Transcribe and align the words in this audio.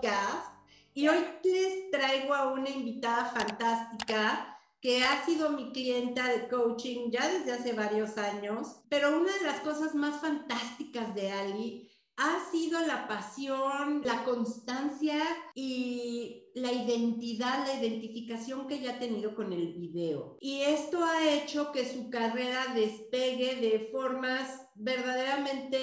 podcast 0.00 0.54
y 0.94 1.08
hoy 1.08 1.18
les 1.44 1.90
traigo 1.90 2.34
a 2.34 2.52
una 2.52 2.70
invitada 2.70 3.26
fantástica 3.26 4.56
que 4.80 5.02
ha 5.04 5.24
sido 5.26 5.50
mi 5.50 5.72
clienta 5.72 6.26
de 6.28 6.48
coaching 6.48 7.10
ya 7.10 7.28
desde 7.28 7.52
hace 7.52 7.72
varios 7.74 8.16
años, 8.16 8.80
pero 8.88 9.20
una 9.20 9.32
de 9.32 9.44
las 9.44 9.60
cosas 9.60 9.94
más 9.94 10.20
fantásticas 10.20 11.14
de 11.14 11.30
Ali 11.30 11.90
ha 12.16 12.50
sido 12.50 12.80
la 12.86 13.06
pasión, 13.08 14.02
la 14.04 14.24
constancia 14.24 15.22
y 15.54 16.44
la 16.54 16.72
identidad, 16.72 17.66
la 17.66 17.80
identificación 17.80 18.66
que 18.66 18.76
ella 18.76 18.96
ha 18.96 18.98
tenido 18.98 19.34
con 19.34 19.52
el 19.52 19.74
video. 19.74 20.36
Y 20.40 20.62
esto 20.62 21.04
ha 21.04 21.28
hecho 21.30 21.72
que 21.72 21.86
su 21.86 22.10
carrera 22.10 22.74
despegue 22.74 23.56
de 23.56 23.90
formas 23.92 24.66
verdaderamente 24.74 25.78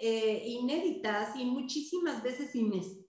eh, 0.00 0.48
inéditas 0.48 1.34
y 1.36 1.46
muchísimas 1.46 2.22
veces 2.22 2.54
inesperadas. 2.54 3.03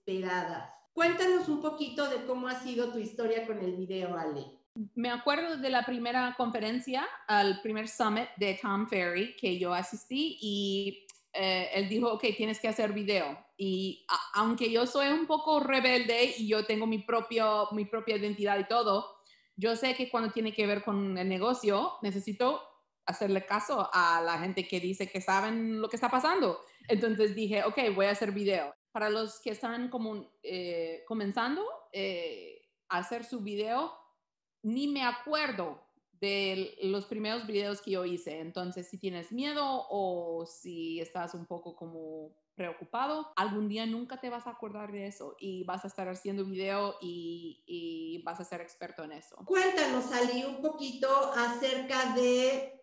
Cuéntanos 0.92 1.48
un 1.48 1.60
poquito 1.60 2.08
de 2.08 2.24
cómo 2.24 2.48
ha 2.48 2.58
sido 2.60 2.92
tu 2.92 2.98
historia 2.98 3.46
con 3.46 3.58
el 3.58 3.76
video, 3.76 4.16
Ale. 4.16 4.46
Me 4.94 5.10
acuerdo 5.10 5.56
de 5.56 5.68
la 5.68 5.84
primera 5.84 6.34
conferencia, 6.36 7.06
al 7.26 7.60
primer 7.60 7.88
summit 7.88 8.28
de 8.36 8.58
Tom 8.60 8.86
Ferry 8.88 9.36
que 9.36 9.58
yo 9.58 9.74
asistí 9.74 10.38
y 10.40 11.06
eh, 11.32 11.70
él 11.74 11.88
dijo, 11.88 12.12
ok, 12.12 12.24
tienes 12.36 12.60
que 12.60 12.68
hacer 12.68 12.92
video. 12.92 13.38
Y 13.56 14.06
aunque 14.34 14.70
yo 14.70 14.86
soy 14.86 15.08
un 15.08 15.26
poco 15.26 15.60
rebelde 15.60 16.34
y 16.38 16.46
yo 16.46 16.64
tengo 16.64 16.86
mi, 16.86 16.98
propio, 16.98 17.68
mi 17.72 17.84
propia 17.84 18.16
identidad 18.16 18.58
y 18.58 18.68
todo, 18.68 19.16
yo 19.56 19.74
sé 19.76 19.94
que 19.94 20.10
cuando 20.10 20.30
tiene 20.30 20.52
que 20.52 20.66
ver 20.66 20.82
con 20.82 21.16
el 21.16 21.28
negocio, 21.28 21.94
necesito 22.02 22.62
hacerle 23.06 23.46
caso 23.46 23.88
a 23.92 24.20
la 24.22 24.38
gente 24.38 24.68
que 24.68 24.80
dice 24.80 25.08
que 25.08 25.20
saben 25.20 25.80
lo 25.80 25.88
que 25.88 25.96
está 25.96 26.10
pasando. 26.10 26.60
Entonces 26.88 27.34
dije, 27.34 27.64
ok, 27.64 27.94
voy 27.94 28.06
a 28.06 28.10
hacer 28.10 28.32
video. 28.32 28.74
Para 28.96 29.10
los 29.10 29.40
que 29.40 29.50
están 29.50 29.90
como, 29.90 30.32
eh, 30.42 31.04
comenzando 31.06 31.62
eh, 31.92 32.66
a 32.88 32.96
hacer 32.96 33.26
su 33.26 33.40
video, 33.40 33.92
ni 34.62 34.88
me 34.88 35.02
acuerdo 35.02 35.82
de 36.12 36.78
los 36.80 37.04
primeros 37.04 37.46
videos 37.46 37.82
que 37.82 37.90
yo 37.90 38.06
hice. 38.06 38.40
Entonces, 38.40 38.88
si 38.88 38.96
tienes 38.96 39.32
miedo 39.32 39.86
o 39.90 40.46
si 40.46 40.98
estás 40.98 41.34
un 41.34 41.44
poco 41.44 41.76
como 41.76 42.30
preocupado, 42.54 43.34
algún 43.36 43.68
día 43.68 43.84
nunca 43.84 44.18
te 44.18 44.30
vas 44.30 44.46
a 44.46 44.52
acordar 44.52 44.90
de 44.90 45.08
eso 45.08 45.36
y 45.38 45.62
vas 45.64 45.84
a 45.84 45.88
estar 45.88 46.08
haciendo 46.08 46.46
video 46.46 46.96
y, 47.02 48.22
vas 48.24 48.40
a 48.40 48.44
ser 48.44 48.62
experto 48.62 49.04
en 49.04 49.12
eso. 49.12 49.36
Cuéntanos, 49.44 50.10
Ali, 50.10 50.42
un 50.42 50.62
poquito 50.62 51.34
acerca 51.34 52.14
de 52.14 52.82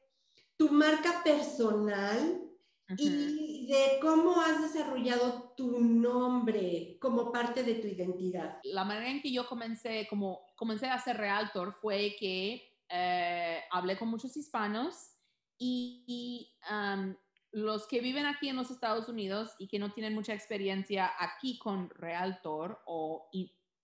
tu 0.57 0.69
marca 0.69 1.23
personal 1.23 2.52
y 2.97 3.67
de 3.67 3.99
cómo 4.01 4.39
has 4.41 4.61
desarrollado 4.61 5.53
tu 5.55 5.79
nombre 5.79 6.97
como 6.99 7.31
parte 7.31 7.63
de 7.63 7.75
tu 7.75 7.87
identidad. 7.87 8.59
La 8.63 8.83
manera 8.83 9.09
en 9.09 9.21
que 9.21 9.31
yo 9.31 9.47
comencé, 9.47 10.07
como 10.09 10.47
comencé 10.55 10.87
a 10.87 10.99
ser 10.99 11.17
realtor 11.17 11.73
fue 11.81 12.15
que 12.19 12.73
eh, 12.89 13.61
hablé 13.71 13.97
con 13.97 14.09
muchos 14.09 14.35
hispanos 14.37 14.95
y, 15.57 16.51
los 17.51 17.85
que 17.87 18.01
viven 18.01 18.25
aquí 18.25 18.49
en 18.49 18.55
los 18.55 18.71
Estados 18.71 19.07
Unidos 19.07 19.51
y 19.59 19.67
que 19.67 19.77
no 19.77 19.93
tienen 19.93 20.15
mucha 20.15 20.33
experiencia 20.33 21.11
aquí 21.19 21.59
con 21.59 21.91
realtor 21.91 22.81
o, 22.87 23.29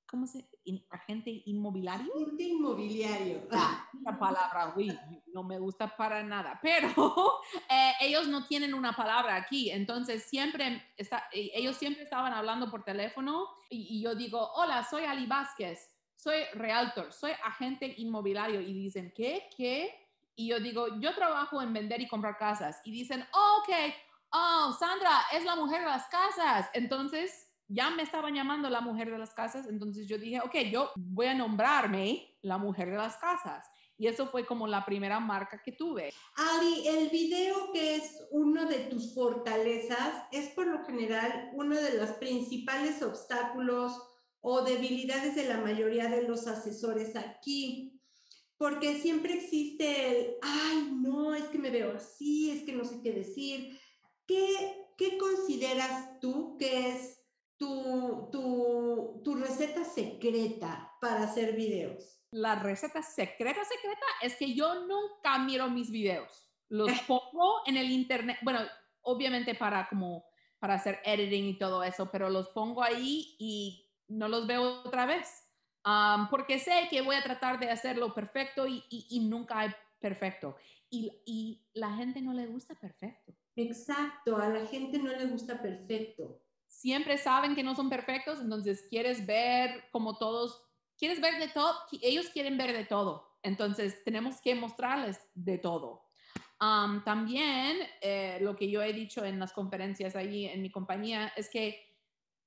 ¿cómo 0.09 0.27
se 0.27 0.49
agente 0.89 1.43
inmobiliario. 1.45 2.11
Agente 2.15 2.43
inmobiliario. 2.43 3.47
Ah, 3.51 3.89
la 4.03 4.17
palabra, 4.17 4.73
uy, 4.75 4.97
no 5.33 5.43
me 5.43 5.59
gusta 5.59 5.95
para 5.95 6.23
nada, 6.23 6.59
pero 6.61 7.41
eh, 7.69 7.93
ellos 8.01 8.27
no 8.27 8.45
tienen 8.47 8.73
una 8.73 8.93
palabra 8.93 9.35
aquí, 9.35 9.69
entonces 9.71 10.23
siempre, 10.23 10.83
está, 10.95 11.25
e, 11.31 11.51
ellos 11.53 11.75
siempre 11.75 12.03
estaban 12.03 12.31
hablando 12.33 12.69
por 12.69 12.83
teléfono 12.83 13.47
y, 13.69 13.97
y 13.97 14.01
yo 14.01 14.15
digo, 14.15 14.51
hola, 14.53 14.83
soy 14.83 15.03
Ali 15.03 15.25
Vázquez 15.25 15.89
soy 16.19 16.43
realtor, 16.53 17.13
soy 17.13 17.31
agente 17.45 17.93
inmobiliario 17.97 18.59
y 18.59 18.73
dicen, 18.73 19.13
¿qué? 19.15 19.49
¿Qué? 19.55 20.07
Y 20.35 20.47
yo 20.49 20.59
digo, 20.59 20.99
yo 20.99 21.15
trabajo 21.15 21.61
en 21.61 21.71
vender 21.71 22.01
y 22.01 22.09
comprar 22.09 22.37
casas. 22.37 22.81
Y 22.83 22.91
dicen, 22.91 23.25
oh, 23.33 23.61
ok, 23.61 23.93
oh, 24.31 24.75
Sandra 24.77 25.21
es 25.31 25.45
la 25.45 25.55
mujer 25.55 25.79
de 25.79 25.87
las 25.87 26.07
casas. 26.07 26.69
Entonces, 26.73 27.48
ya 27.69 27.91
me 27.91 28.03
estaban 28.03 28.33
llamando 28.33 28.69
la 28.69 28.81
mujer 28.81 29.11
de 29.11 29.19
las 29.19 29.33
casas. 29.33 29.67
Entonces 29.67 30.07
yo 30.07 30.17
dije, 30.17 30.41
ok, 30.41 30.55
yo 30.71 30.91
voy 30.95 31.27
a 31.27 31.35
nombrarme 31.35 32.35
la 32.41 32.57
mujer 32.57 32.89
de 32.89 32.97
las 32.97 33.15
casas. 33.17 33.65
Y 33.95 34.07
eso 34.07 34.27
fue 34.27 34.45
como 34.45 34.65
la 34.65 34.85
primera 34.85 35.19
marca 35.19 35.61
que 35.63 35.73
tuve. 35.73 36.11
Ali, 36.35 36.87
el 36.87 37.09
video 37.09 37.71
que 37.71 37.95
es 37.95 38.27
uno 38.31 38.65
de 38.65 38.79
tus 38.85 39.13
fortalezas 39.13 40.23
es 40.31 40.49
por 40.49 40.67
lo 40.67 40.83
general 40.85 41.51
uno 41.53 41.75
de 41.75 41.97
los 41.97 42.11
principales 42.11 43.03
obstáculos 43.03 44.01
o 44.41 44.61
debilidades 44.61 45.35
de 45.35 45.47
la 45.47 45.57
mayoría 45.57 46.07
de 46.07 46.23
los 46.23 46.47
asesores 46.47 47.15
aquí, 47.17 48.01
porque 48.57 48.99
siempre 48.99 49.33
existe 49.33 50.09
el, 50.09 50.35
ay, 50.41 50.91
no, 50.93 51.35
es 51.35 51.43
que 51.45 51.57
me 51.57 51.69
veo 51.69 51.95
así, 51.95 52.51
es 52.51 52.63
que 52.63 52.73
no 52.73 52.85
sé 52.85 53.01
qué 53.03 53.11
decir. 53.11 53.77
¿Qué, 54.25 54.87
qué 54.97 55.17
consideras 55.17 56.19
tú 56.21 56.55
que 56.57 56.89
es 56.89 57.18
tu, 57.59 58.29
tu, 58.31 59.21
tu 59.23 59.35
receta 59.35 59.83
secreta 59.83 60.91
para 60.99 61.23
hacer 61.23 61.55
videos? 61.55 62.23
La 62.31 62.55
receta 62.55 63.03
secreta, 63.03 63.63
secreta, 63.65 64.05
es 64.21 64.35
que 64.35 64.53
yo 64.53 64.85
nunca 64.85 65.37
miro 65.39 65.69
mis 65.69 65.91
videos. 65.91 66.49
Los 66.69 66.89
pongo 67.07 67.61
en 67.65 67.77
el 67.77 67.91
internet, 67.91 68.37
bueno, 68.41 68.61
obviamente 69.01 69.53
para 69.55 69.87
como 69.89 70.25
para 70.59 70.75
hacer 70.75 70.99
editing 71.03 71.45
y 71.45 71.57
todo 71.57 71.83
eso, 71.83 72.09
pero 72.11 72.29
los 72.29 72.49
pongo 72.49 72.83
ahí 72.83 73.35
y 73.39 73.89
no 74.07 74.27
los 74.27 74.47
veo 74.47 74.81
otra 74.83 75.05
vez. 75.05 75.45
porque 76.29 76.59
sé 76.59 76.87
que 76.89 77.01
voy 77.01 77.15
a 77.15 77.23
tratar 77.23 77.59
de 77.59 77.71
hacerlo 77.71 78.13
perfecto 78.13 78.67
y, 78.67 79.27
nunca 79.29 79.59
hay 79.59 79.69
perfecto. 79.99 80.55
Y, 80.89 81.65
la 81.73 81.91
gente 81.95 82.21
no 82.21 82.33
le 82.33 82.47
gusta 82.47 82.75
perfecto. 82.75 83.33
Exacto, 83.55 84.37
a 84.37 84.49
la 84.49 84.65
gente 84.65 84.99
no 84.99 85.11
le 85.11 85.25
gusta 85.25 85.61
perfecto. 85.61 86.41
Siempre 86.79 87.17
saben 87.17 87.55
que 87.55 87.63
no 87.63 87.75
son 87.75 87.89
perfectos, 87.89 88.39
entonces 88.39 88.85
quieres 88.89 89.25
ver 89.25 89.83
como 89.91 90.17
todos, 90.17 90.63
quieres 90.97 91.19
ver 91.19 91.37
de 91.39 91.49
todo, 91.49 91.75
ellos 92.01 92.29
quieren 92.29 92.57
ver 92.57 92.71
de 92.71 92.85
todo. 92.85 93.37
Entonces 93.43 94.03
tenemos 94.05 94.39
que 94.39 94.55
mostrarles 94.55 95.19
de 95.33 95.57
todo. 95.57 96.05
también 96.57 97.77
eh, 98.01 98.37
lo 98.41 98.55
que 98.55 98.69
yo 98.69 98.81
he 98.81 98.93
dicho 98.93 99.25
en 99.25 99.39
las 99.39 99.51
conferencias 99.51 100.15
ahí 100.15 100.45
en 100.45 100.61
mi 100.61 100.71
compañía 100.71 101.33
es 101.35 101.49
que 101.49 101.97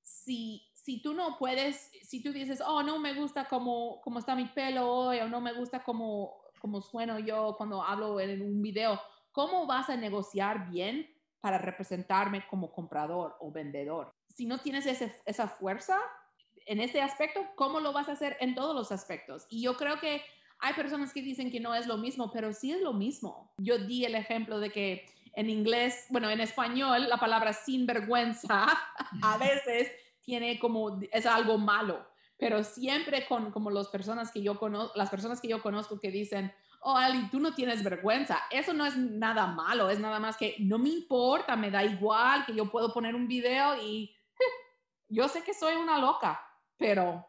si 0.02 0.72
si 0.82 1.00
tú 1.00 1.14
no 1.14 1.36
puedes, 1.38 1.92
si 2.02 2.22
tú 2.22 2.32
dices, 2.32 2.60
oh, 2.66 2.82
no 2.82 2.98
me 2.98 3.14
gusta 3.14 3.46
cómo, 3.46 4.00
cómo 4.02 4.18
está 4.18 4.34
mi 4.34 4.46
pelo 4.46 4.90
hoy, 4.90 5.20
o 5.20 5.28
no 5.28 5.40
me 5.40 5.52
gusta 5.52 5.84
cómo, 5.84 6.42
cómo 6.60 6.80
sueno 6.80 7.20
yo 7.20 7.54
cuando 7.56 7.84
hablo 7.84 8.18
en 8.18 8.42
un 8.42 8.60
video, 8.60 9.00
¿cómo 9.30 9.64
vas 9.66 9.90
a 9.90 9.96
negociar 9.96 10.68
bien 10.70 11.06
para 11.40 11.58
representarme 11.58 12.44
como 12.48 12.72
comprador 12.72 13.36
o 13.38 13.52
vendedor? 13.52 14.11
Si 14.34 14.46
no 14.46 14.58
tienes 14.58 14.86
esa 14.86 15.48
fuerza 15.48 15.98
en 16.66 16.80
este 16.80 17.00
aspecto, 17.00 17.40
¿cómo 17.56 17.80
lo 17.80 17.92
vas 17.92 18.08
a 18.08 18.12
hacer 18.12 18.36
en 18.40 18.54
todos 18.54 18.74
los 18.74 18.92
aspectos? 18.92 19.46
Y 19.50 19.62
yo 19.62 19.76
creo 19.76 19.98
que 20.00 20.22
hay 20.58 20.74
personas 20.74 21.12
que 21.12 21.22
dicen 21.22 21.50
que 21.50 21.60
no 21.60 21.74
es 21.74 21.86
lo 21.86 21.98
mismo, 21.98 22.30
pero 22.30 22.52
sí 22.52 22.72
es 22.72 22.80
lo 22.80 22.92
mismo. 22.92 23.52
Yo 23.58 23.78
di 23.78 24.04
el 24.04 24.14
ejemplo 24.14 24.60
de 24.60 24.70
que 24.70 25.04
en 25.34 25.50
inglés, 25.50 26.06
bueno, 26.10 26.30
en 26.30 26.40
español, 26.40 27.08
la 27.08 27.18
palabra 27.18 27.52
sinvergüenza 27.52 28.66
a 29.22 29.38
veces 29.38 29.90
tiene 30.22 30.58
como, 30.58 31.00
es 31.10 31.26
algo 31.26 31.58
malo, 31.58 32.06
pero 32.38 32.62
siempre 32.62 33.26
con 33.26 33.50
como 33.50 33.70
las 33.70 33.88
personas 33.88 34.30
que 34.30 34.42
yo 34.42 34.58
conozco, 34.58 34.96
las 34.96 35.10
personas 35.10 35.40
que 35.40 35.48
yo 35.48 35.62
conozco 35.62 35.98
que 35.98 36.10
dicen, 36.10 36.52
oh, 36.80 36.96
Ali, 36.96 37.28
tú 37.30 37.40
no 37.40 37.54
tienes 37.54 37.82
vergüenza. 37.82 38.38
Eso 38.50 38.72
no 38.72 38.84
es 38.84 38.96
nada 38.96 39.46
malo, 39.46 39.90
es 39.90 39.98
nada 39.98 40.20
más 40.20 40.36
que 40.36 40.56
no 40.60 40.78
me 40.78 40.90
importa, 40.90 41.56
me 41.56 41.70
da 41.70 41.82
igual 41.84 42.44
que 42.44 42.54
yo 42.54 42.70
puedo 42.70 42.92
poner 42.92 43.14
un 43.14 43.26
video 43.26 43.82
y 43.82 44.14
yo 45.12 45.28
sé 45.28 45.42
que 45.42 45.54
soy 45.54 45.76
una 45.76 45.98
loca, 45.98 46.40
pero 46.78 47.26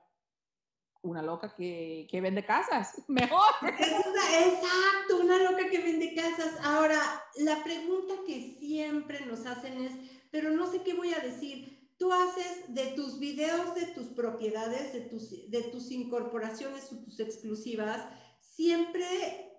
una 1.02 1.22
loca 1.22 1.54
que, 1.54 2.08
que 2.10 2.22
vende 2.22 2.46
casas, 2.46 3.04
mejor. 3.08 3.52
exacto, 3.62 5.18
una 5.22 5.38
loca 5.38 5.70
que 5.70 5.80
vende 5.80 6.16
casas. 6.16 6.58
Ahora, 6.64 7.00
la 7.38 7.64
pregunta 7.64 8.14
que 8.26 8.56
siempre 8.58 9.26
nos 9.26 9.46
hacen 9.46 9.84
es, 9.84 9.94
pero 10.32 10.52
no 10.52 10.66
sé 10.72 10.82
qué 10.84 10.94
voy 10.94 11.14
a 11.14 11.20
decir 11.20 11.74
tú 11.98 12.12
haces 12.12 12.74
de 12.74 12.88
tus 12.96 13.20
videos, 13.20 13.76
de 13.76 13.86
tus 13.88 14.08
propiedades, 14.08 14.94
de 14.94 15.02
tus, 15.02 15.50
de 15.50 15.62
tus 15.64 15.92
incorporaciones 15.92 16.92
o 16.92 16.98
tus 16.98 17.20
exclusivas, 17.20 18.06
siempre 18.42 19.54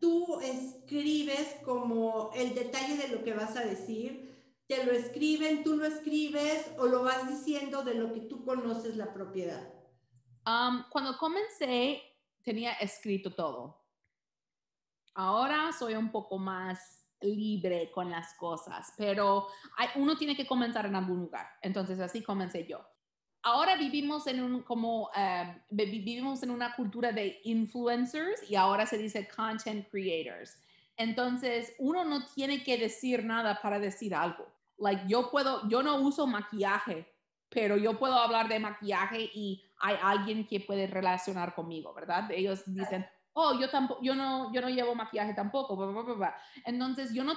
tú 0.00 0.40
escribes 0.40 1.56
como 1.64 2.30
el 2.34 2.54
detalle 2.54 2.96
de 2.96 3.08
lo 3.08 3.24
que 3.24 3.34
vas 3.34 3.56
a 3.56 3.64
decir, 3.64 4.31
te 4.74 4.84
lo 4.86 4.92
escriben, 4.92 5.62
tú 5.62 5.76
lo 5.76 5.84
escribes 5.84 6.70
o 6.78 6.86
lo 6.86 7.02
vas 7.02 7.28
diciendo 7.28 7.82
de 7.82 7.94
lo 7.94 8.12
que 8.12 8.20
tú 8.20 8.44
conoces 8.44 8.96
la 8.96 9.12
propiedad. 9.12 9.68
cuando 10.90 11.18
comencé, 11.18 12.02
tenía 12.42 12.72
escrito 12.74 13.34
todo. 13.34 13.80
Ahora 15.14 15.72
soy 15.78 15.94
un 15.94 16.10
poco 16.10 16.38
más 16.38 17.04
libre 17.20 17.90
con 17.92 18.10
las 18.10 18.34
cosas, 18.34 18.94
pero 18.96 19.46
uno 19.96 20.16
tiene 20.16 20.34
que 20.34 20.46
comenzar 20.46 20.86
en 20.86 20.96
algún 20.96 21.20
lugar. 21.20 21.46
Entonces 21.60 22.00
así 22.00 22.22
comencé 22.22 22.66
yo. 22.66 22.80
Ahora 23.42 23.76
vivimos 23.76 24.26
en 24.26 24.42
un 24.42 24.62
como 24.62 25.10
eh, 25.14 25.62
vivimos 25.68 26.42
en 26.42 26.50
una 26.50 26.74
cultura 26.74 27.12
de 27.12 27.40
influencers 27.44 28.48
y 28.48 28.54
ahora 28.54 28.86
se 28.86 28.96
dice 28.96 29.28
content 29.28 29.88
creators. 29.90 30.56
Entonces 30.96 31.74
uno 31.78 32.04
no 32.04 32.24
tiene 32.34 32.62
que 32.62 32.78
decir 32.78 33.24
nada 33.24 33.60
para 33.60 33.78
decir 33.78 34.14
algo. 34.14 34.46
Like 34.78 35.04
yo 35.06 35.30
puedo, 35.30 35.68
yo 35.68 35.82
no 35.82 35.96
uso 35.96 36.26
maquillaje, 36.26 37.06
pero 37.48 37.76
yo 37.76 37.98
puedo 37.98 38.14
hablar 38.14 38.48
de 38.48 38.58
maquillaje 38.58 39.30
y 39.34 39.62
hay 39.78 39.96
alguien 40.02 40.46
que 40.46 40.60
puede 40.60 40.86
relacionar 40.86 41.54
conmigo, 41.54 41.92
¿verdad? 41.92 42.30
Ellos 42.30 42.62
dicen, 42.66 43.06
oh, 43.34 43.58
yo 43.58 43.70
tampoco, 43.70 44.00
yo 44.02 44.14
no, 44.14 44.52
yo 44.52 44.60
no 44.60 44.68
llevo 44.68 44.94
maquillaje 44.94 45.34
tampoco. 45.34 45.78
Entonces, 46.64 47.12
yo 47.12 47.24
no, 47.24 47.34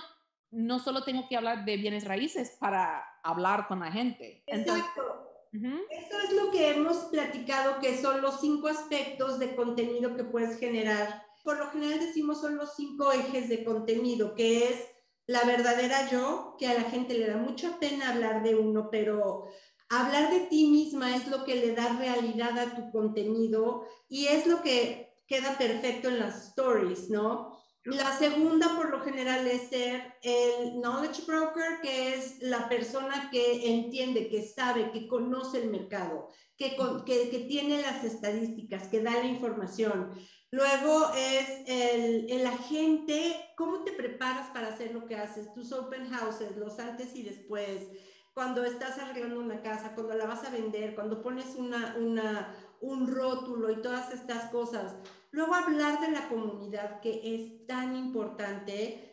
no 0.51 0.79
solo 0.79 1.03
tengo 1.03 1.27
que 1.27 1.37
hablar 1.37 1.65
de 1.65 1.77
bienes 1.77 2.05
raíces 2.05 2.55
para 2.59 3.03
hablar 3.23 3.67
con 3.67 3.79
la 3.81 3.91
gente. 3.91 4.43
Exacto. 4.47 5.25
Eso 5.51 6.19
es 6.19 6.33
lo 6.33 6.51
que 6.51 6.71
hemos 6.71 6.97
platicado, 7.05 7.79
que 7.79 7.97
son 8.01 8.21
los 8.21 8.41
cinco 8.41 8.67
aspectos 8.67 9.39
de 9.39 9.55
contenido 9.55 10.15
que 10.15 10.25
puedes 10.25 10.59
generar. 10.59 11.23
Por 11.43 11.57
lo 11.57 11.69
general 11.71 11.99
decimos 11.99 12.41
son 12.41 12.57
los 12.57 12.75
cinco 12.75 13.11
ejes 13.11 13.47
de 13.47 13.63
contenido, 13.63 14.35
que 14.35 14.69
es 14.69 14.94
la 15.27 15.43
verdadera 15.43 16.09
yo, 16.09 16.55
que 16.59 16.67
a 16.67 16.73
la 16.73 16.89
gente 16.89 17.13
le 17.15 17.27
da 17.27 17.37
mucha 17.37 17.79
pena 17.79 18.13
hablar 18.13 18.43
de 18.43 18.55
uno, 18.55 18.89
pero 18.91 19.45
hablar 19.89 20.31
de 20.31 20.41
ti 20.41 20.67
misma 20.67 21.15
es 21.15 21.27
lo 21.27 21.43
que 21.43 21.55
le 21.55 21.73
da 21.73 21.97
realidad 21.97 22.57
a 22.57 22.75
tu 22.75 22.91
contenido 22.91 23.85
y 24.07 24.27
es 24.27 24.45
lo 24.47 24.61
que 24.61 25.13
queda 25.27 25.57
perfecto 25.57 26.09
en 26.09 26.19
las 26.19 26.49
stories, 26.49 27.09
¿no? 27.09 27.55
La 27.85 28.17
segunda, 28.17 28.75
por 28.75 28.89
lo 28.89 29.01
general, 29.01 29.45
es 29.45 29.69
ser 29.69 30.15
el 30.23 30.81
knowledge 30.81 31.21
broker, 31.27 31.81
que 31.83 32.15
es 32.15 32.41
la 32.41 32.67
persona 32.67 33.29
que 33.31 33.75
entiende, 33.75 34.27
que 34.27 34.41
sabe, 34.41 34.89
que 34.91 35.07
conoce 35.07 35.61
el 35.61 35.69
mercado, 35.69 36.29
que, 36.57 36.75
que, 37.05 37.45
tiene 37.47 37.83
las 37.83 38.03
estadísticas, 38.03 38.87
que 38.87 39.01
da 39.01 39.11
la 39.11 39.25
información. 39.25 40.11
Luego 40.55 41.11
es 41.17 41.49
el, 41.67 42.31
el, 42.31 42.47
agente, 42.47 43.35
cómo 43.57 43.83
te 43.83 43.91
preparas 43.91 44.49
para 44.51 44.69
hacer 44.69 44.93
lo 44.93 45.05
que 45.05 45.17
haces, 45.17 45.53
tus 45.53 45.73
open 45.73 46.09
houses, 46.09 46.55
los 46.55 46.79
antes 46.79 47.13
y 47.13 47.23
después, 47.23 47.89
cuando 48.33 48.63
estás 48.63 48.97
arreglando 48.97 49.41
una 49.41 49.61
casa, 49.61 49.93
cuando 49.95 50.13
la 50.13 50.25
vas 50.25 50.45
a 50.45 50.51
vender, 50.51 50.95
cuando 50.95 51.21
pones 51.21 51.55
una, 51.55 51.97
una, 51.99 52.55
un 52.79 53.13
rótulo 53.13 53.69
y 53.69 53.81
todas 53.81 54.13
estas 54.13 54.49
cosas. 54.49 54.95
Luego 55.31 55.55
hablar 55.55 55.99
de 55.99 56.11
la 56.11 56.29
comunidad, 56.29 57.01
que 57.01 57.35
es 57.35 57.67
tan 57.67 57.93
importante. 57.93 59.11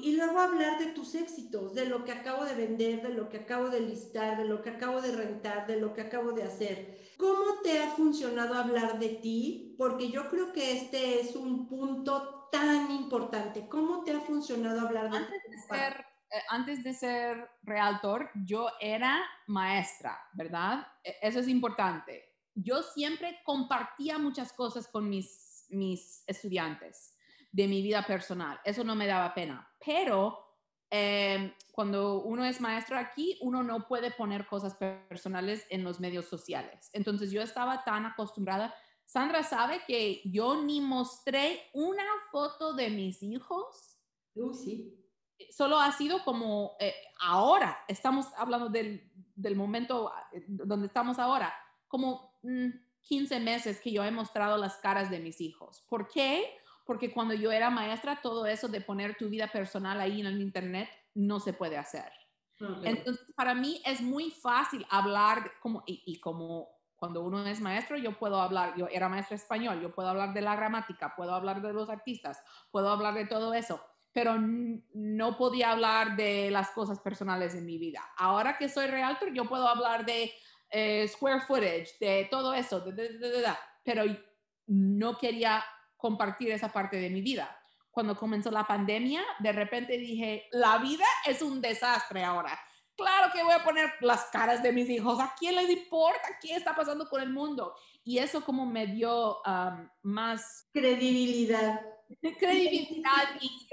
Y 0.00 0.16
luego 0.16 0.40
hablar 0.40 0.80
de 0.80 0.86
tus 0.86 1.14
éxitos, 1.14 1.72
de 1.72 1.86
lo 1.86 2.04
que 2.04 2.10
acabo 2.10 2.44
de 2.44 2.54
vender, 2.54 3.00
de 3.00 3.10
lo 3.10 3.28
que 3.28 3.38
acabo 3.38 3.68
de 3.68 3.80
listar, 3.80 4.36
de 4.38 4.44
lo 4.44 4.60
que 4.60 4.70
acabo 4.70 5.00
de 5.00 5.12
rentar, 5.12 5.68
de 5.68 5.76
lo 5.76 5.94
que 5.94 6.00
acabo 6.00 6.32
de 6.32 6.42
hacer. 6.42 6.98
¿Cómo 7.20 7.60
te 7.62 7.78
ha 7.82 7.90
funcionado 7.90 8.54
hablar 8.54 8.98
de 8.98 9.10
ti? 9.10 9.74
Porque 9.78 10.10
yo 10.10 10.28
creo 10.28 10.52
que 10.52 10.78
este 10.78 11.20
es 11.20 11.36
un 11.36 11.68
punto 11.68 12.48
tan 12.50 12.90
importante. 12.90 13.68
¿Cómo 13.68 14.02
te 14.02 14.12
ha 14.12 14.20
funcionado 14.20 14.88
hablar 14.88 15.10
de 15.10 15.18
antes 15.18 15.42
De 15.48 15.58
ser, 15.58 16.06
eh, 16.30 16.42
antes 16.48 16.82
de 16.82 16.94
ser 16.94 17.50
realtor, 17.62 18.30
yo 18.46 18.70
era 18.80 19.22
maestra, 19.46 20.18
¿verdad? 20.32 20.86
E, 21.04 21.14
eso 21.22 21.40
es 21.40 21.48
importante. 21.48 22.24
Yo 22.54 22.82
siempre 22.82 23.38
compartía 23.44 24.18
muchas 24.18 24.52
cosas 24.52 24.88
con 24.88 25.08
mis 25.08 25.50
mis 25.70 26.24
estudiantes 26.26 27.16
de 27.52 27.66
mi 27.66 27.82
vida 27.82 28.04
personal. 28.06 28.60
Eso 28.64 28.84
no 28.84 28.94
me 28.94 29.06
daba 29.06 29.34
pena. 29.34 29.68
Pero 29.84 30.49
em, 30.90 31.52
cuando 31.72 32.22
uno 32.22 32.44
es 32.44 32.60
maestro 32.60 32.98
aquí, 32.98 33.38
uno 33.40 33.62
no 33.62 33.86
puede 33.86 34.10
poner 34.10 34.46
cosas 34.46 34.74
personales 34.74 35.66
en 35.70 35.84
los 35.84 36.00
medios 36.00 36.26
sociales. 36.26 36.90
Entonces 36.92 37.30
yo 37.30 37.42
estaba 37.42 37.84
tan 37.84 38.06
acostumbrada. 38.06 38.74
Sandra 39.04 39.42
sabe 39.42 39.82
que 39.86 40.20
yo 40.24 40.62
ni 40.62 40.80
mostré 40.80 41.68
una 41.72 42.04
foto 42.30 42.74
de 42.74 42.90
mis 42.90 43.22
hijos. 43.22 43.98
Uh, 44.34 44.52
sí. 44.52 44.96
Solo 45.50 45.80
ha 45.80 45.90
sido 45.92 46.22
como 46.24 46.76
eh, 46.78 46.94
ahora, 47.20 47.78
estamos 47.88 48.26
hablando 48.36 48.68
del, 48.68 49.10
momento 49.56 50.12
eh, 50.32 50.44
donde 50.46 50.86
estamos 50.86 51.18
ahora, 51.18 51.52
como... 51.88 52.38
Mm, 52.42 52.70
15 53.02 53.40
meses 53.40 53.80
que 53.80 53.92
yo 53.92 54.04
he 54.04 54.10
mostrado 54.10 54.56
las 54.56 54.76
caras 54.76 55.10
de 55.10 55.20
mis 55.20 55.40
hijos. 55.40 55.82
¿Por 55.88 56.08
qué? 56.08 56.59
Porque 56.90 57.12
cuando 57.12 57.34
yo 57.34 57.52
era 57.52 57.70
maestra, 57.70 58.20
todo 58.20 58.46
eso 58.46 58.66
de 58.66 58.80
poner 58.80 59.14
tu 59.16 59.28
vida 59.28 59.46
personal 59.46 60.00
ahí 60.00 60.22
en 60.22 60.26
el 60.26 60.40
Internet 60.40 60.88
no 61.14 61.38
se 61.38 61.52
puede 61.52 61.76
hacer. 61.76 62.10
Entonces, 62.82 63.24
para 63.36 63.54
mí 63.54 63.80
es 63.86 64.00
muy 64.00 64.32
fácil 64.32 64.84
hablar 64.90 65.52
como, 65.62 65.84
y, 65.86 66.18
como 66.18 66.68
cuando 66.96 67.22
uno 67.22 67.46
es 67.46 67.60
maestro, 67.60 67.96
yo 67.96 68.18
puedo 68.18 68.40
hablar, 68.40 68.74
yo 68.76 68.88
era 68.88 69.08
maestra 69.08 69.36
español, 69.36 69.80
yo 69.80 69.94
puedo 69.94 70.08
hablar 70.08 70.34
de 70.34 70.40
la 70.40 70.56
gramática, 70.56 71.14
puedo 71.14 71.32
hablar 71.32 71.62
de 71.62 71.72
los 71.72 71.88
artistas, 71.88 72.42
puedo 72.72 72.90
hablar 72.90 73.14
de 73.14 73.26
todo 73.26 73.54
eso, 73.54 73.80
pero 74.12 74.34
no 74.36 75.36
podía 75.36 75.70
hablar 75.70 76.16
de 76.16 76.50
las 76.50 76.70
cosas 76.70 76.98
personales 76.98 77.54
en 77.54 77.66
mi 77.66 77.78
vida. 77.78 78.02
Ahora 78.16 78.58
que 78.58 78.68
soy 78.68 78.88
realtor, 78.88 79.32
yo 79.32 79.44
puedo 79.44 79.68
hablar 79.68 80.04
de 80.04 80.32
eh, 80.68 81.06
square 81.06 81.42
footage, 81.42 82.00
de 82.00 82.26
todo 82.28 82.52
eso, 82.52 82.84
pero 83.84 84.02
no 84.66 85.16
quería 85.16 85.62
compartir 86.00 86.50
esa 86.50 86.72
parte 86.72 86.96
de 86.96 87.10
mi 87.10 87.20
vida. 87.20 87.56
Cuando 87.90 88.16
comenzó 88.16 88.50
la 88.50 88.66
pandemia, 88.66 89.22
de 89.40 89.52
repente 89.52 89.98
dije, 89.98 90.46
la 90.52 90.78
vida 90.78 91.04
es 91.26 91.42
un 91.42 91.60
desastre 91.60 92.24
ahora. 92.24 92.58
Claro 92.96 93.32
que 93.32 93.42
voy 93.42 93.54
a 93.54 93.64
poner 93.64 93.90
las 94.00 94.26
caras 94.26 94.62
de 94.62 94.72
mis 94.72 94.88
hijos. 94.88 95.18
¿A 95.20 95.34
quién 95.38 95.56
les 95.56 95.70
importa 95.70 96.38
qué 96.40 96.54
está 96.54 96.74
pasando 96.74 97.08
con 97.08 97.20
el 97.20 97.30
mundo? 97.30 97.74
Y 98.04 98.18
eso 98.18 98.44
como 98.44 98.64
me 98.66 98.86
dio 98.86 99.38
más 100.02 100.68
credibilidad. 100.72 101.80
Credibilidad 102.38 103.40
y 103.40 103.68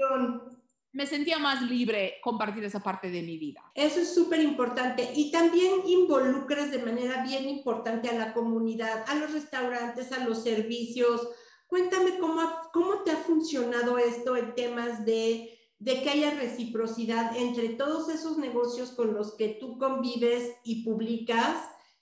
me 0.92 1.06
sentía 1.06 1.38
más 1.38 1.62
libre 1.62 2.14
compartir 2.22 2.64
esa 2.64 2.82
parte 2.82 3.10
de 3.10 3.22
mi 3.22 3.36
vida. 3.36 3.62
Eso 3.74 4.00
es 4.00 4.14
súper 4.14 4.40
importante 4.40 5.10
y 5.14 5.30
también 5.30 5.86
involucras 5.86 6.70
de 6.70 6.78
manera 6.78 7.22
bien 7.22 7.48
importante 7.48 8.08
a 8.08 8.14
la 8.14 8.32
comunidad, 8.32 9.04
a 9.06 9.14
los 9.14 9.32
restaurantes, 9.32 10.10
a 10.12 10.24
los 10.24 10.42
servicios. 10.42 11.28
Cuéntame 11.68 12.18
cómo, 12.18 12.42
cómo 12.72 13.02
te 13.04 13.12
ha 13.12 13.16
funcionado 13.16 13.98
esto 13.98 14.36
en 14.36 14.54
temas 14.54 15.04
de, 15.04 15.56
de 15.78 16.02
que 16.02 16.10
haya 16.10 16.30
reciprocidad 16.34 17.36
entre 17.36 17.70
todos 17.70 18.08
esos 18.08 18.38
negocios 18.38 18.90
con 18.92 19.14
los 19.14 19.36
que 19.36 19.50
tú 19.60 19.78
convives 19.78 20.56
y 20.64 20.82
publicas 20.82 21.56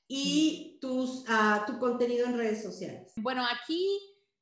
y 0.08 0.78
tus, 0.80 1.28
uh, 1.28 1.66
tu 1.66 1.78
contenido 1.78 2.26
en 2.26 2.38
redes 2.38 2.62
sociales. 2.62 3.12
Bueno, 3.16 3.44
aquí 3.44 4.00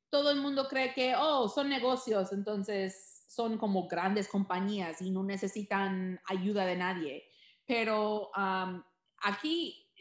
todo 0.09 0.29
el 0.31 0.39
mundo 0.39 0.67
cree 0.69 0.93
que, 0.93 1.15
oh, 1.17 1.49
son 1.49 1.67
negocios, 1.69 2.31
entonces 2.31 3.25
son 3.27 3.57
como 3.57 3.87
grandes 3.87 4.27
compañías 4.27 5.01
y 5.01 5.11
no 5.11 5.23
necesitan 5.23 6.21
ayuda 6.25 6.65
de 6.65 6.77
nadie. 6.77 7.29
Pero 7.65 8.31
aquí, 9.21 9.91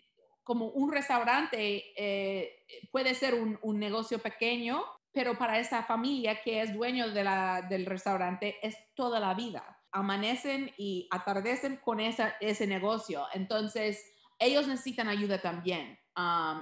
como 0.44 0.68
un 0.68 0.92
restaurante, 0.92 1.82
eh, 1.96 2.64
puede 2.92 3.14
ser 3.14 3.34
un, 3.34 3.78
negocio 3.78 4.20
pequeño, 4.20 4.84
pero 5.14 5.38
para 5.38 5.58
esa 5.58 5.82
familia 5.84 6.42
que 6.42 6.60
es 6.60 6.74
dueño 6.74 7.10
de 7.10 7.24
la, 7.24 7.62
del 7.62 7.86
restaurante 7.86 8.56
es 8.62 8.76
toda 8.94 9.20
la 9.20 9.32
vida. 9.32 9.80
Amanecen 9.92 10.72
y 10.76 11.08
atardecen 11.10 11.76
con 11.76 12.00
esa, 12.00 12.34
ese 12.40 12.66
negocio. 12.66 13.24
Entonces, 13.32 14.12
ellos 14.38 14.66
necesitan 14.66 15.08
ayuda 15.08 15.40
también 15.40 15.98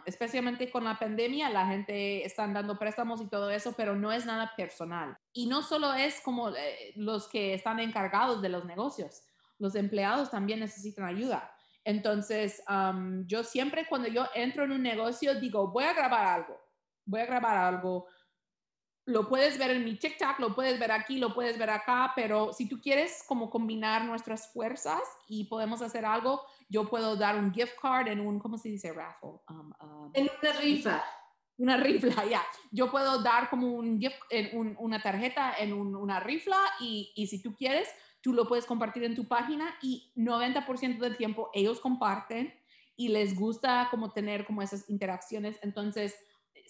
especialmente 0.06 0.71
con 0.71 0.85
la 0.85 0.99
pandemia, 0.99 1.50
la 1.50 1.66
gente 1.66 2.25
está 2.25 2.47
dando 2.47 2.78
préstamos 2.78 3.21
y 3.21 3.28
todo 3.28 3.50
eso, 3.50 3.75
pero 3.76 3.94
no 3.94 4.11
es 4.11 4.25
nada 4.25 4.52
personal. 4.56 5.16
Y 5.32 5.47
no 5.47 5.62
solo 5.62 5.92
es 5.92 6.21
como 6.23 6.50
eh, 6.50 6.92
los 6.97 7.28
que 7.28 7.52
están 7.52 7.78
encargados 7.78 8.40
de 8.40 8.49
los 8.49 8.64
negocios, 8.64 9.23
los 9.59 9.75
empleados 9.75 10.30
también 10.30 10.61
necesitan 10.61 11.04
ayuda. 11.04 11.54
Entonces, 11.85 12.62
yo 13.26 13.42
siempre 13.42 13.87
cuando 13.88 14.09
yo 14.09 14.26
entro 14.35 14.64
en 14.64 14.73
un 14.73 14.82
negocio 14.82 15.35
digo, 15.40 15.68
voy 15.68 15.85
a 15.85 15.92
grabar 15.92 16.26
algo, 16.26 16.61
voy 17.04 17.21
a 17.21 17.26
grabar 17.26 17.56
algo. 17.56 18.06
Lo 19.04 19.28
puedes 19.28 19.59
ver 19.59 19.73
en 19.73 19.85
mi 19.85 19.97
TikTok, 19.97 20.38
lo 20.38 20.54
puedes 20.54 20.78
ver 20.78 20.92
aquí, 20.92 21.18
lo 21.18 21.35
puedes 21.35 21.59
ver 21.59 21.71
acá, 21.71 22.12
pero 22.14 22.52
si 22.52 22.68
tú 22.68 22.80
quieres 22.80 23.25
como 23.26 23.50
combinar 23.50 24.04
nuestras 24.04 24.52
fuerzas 24.52 25.00
y 25.26 25.44
podemos 25.44 25.82
hacer 25.82 26.04
algo, 26.04 26.42
yo 26.68 26.88
puedo 26.88 27.16
dar 27.16 27.37
un 27.37 27.52
gift 27.52 27.75
card 27.80 28.09
en 28.09 28.21
un, 28.21 28.38
¿cómo 28.38 28.59
se 28.59 28.68
dice? 28.68 28.92
Raffle. 28.92 29.40
Um, 29.49 29.73
um, 29.80 30.11
en 30.14 30.28
una 30.40 30.52
rifa. 30.52 31.04
Una 31.59 31.76
rifla, 31.76 32.25
ya. 32.26 32.42
Yo 32.71 32.90
puedo 32.90 33.23
dar 33.23 33.50
como 33.50 33.73
un 33.73 34.00
gift, 34.00 34.16
en 34.30 34.76
una 34.78 35.02
tarjeta 35.02 35.54
en 35.59 35.73
una 35.73 36.21
rifla 36.21 36.59
y, 36.80 37.12
y, 37.16 37.26
si 37.26 37.42
tú 37.42 37.54
quieres, 37.54 37.88
tú 38.21 38.32
lo 38.32 38.47
puedes 38.47 38.66
compartir 38.66 39.04
en 39.04 39.16
tu 39.16 39.26
página 39.26 39.75
y 39.82 40.12
90% 40.16 40.99
del 40.99 41.16
tiempo 41.16 41.50
ellos 41.52 41.80
comparten 41.80 42.54
y 42.97 43.09
les 43.09 43.35
gusta 43.38 43.88
como 43.90 44.12
tener 44.12 44.47
como 44.47 44.62
esas 44.62 44.88
interacciones. 44.88 45.59
Entonces, 45.62 46.14